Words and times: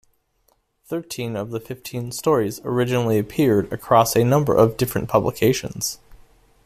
Thirteen 0.85 1.35
of 1.35 1.51
the 1.51 1.59
fifteen 1.59 2.11
stories 2.11 2.59
originally 2.65 3.19
appeared 3.19 3.71
across 3.71 4.15
a 4.15 4.23
number 4.23 4.55
of 4.55 4.75
different 4.75 5.09
publications. 5.09 5.99